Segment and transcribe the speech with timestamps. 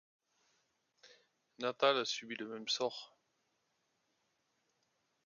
[1.59, 3.15] Natal subit le même sort.